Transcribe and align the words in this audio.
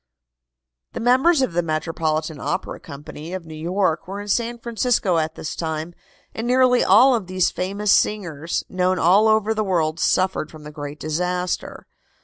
The 0.93 0.99
members 0.99 1.43
of 1.43 1.53
the 1.53 1.61
Metropolitan 1.61 2.39
Opera 2.39 2.79
Company, 2.79 3.33
of 3.35 3.45
New 3.45 3.53
York, 3.53 4.07
were 4.07 4.19
in 4.19 4.29
San 4.29 4.57
Francisco 4.57 5.19
at 5.19 5.35
this 5.35 5.55
time, 5.55 5.93
and 6.33 6.47
nearly 6.47 6.83
all 6.83 7.13
of 7.13 7.27
these 7.27 7.51
famous 7.51 7.91
singers, 7.91 8.63
known 8.67 8.97
all 8.97 9.27
over 9.27 9.53
the 9.53 9.63
world, 9.63 9.99
suffered 9.99 10.49
from 10.49 10.63
the 10.63 10.71
great 10.71 10.99
disaster. 10.99 11.85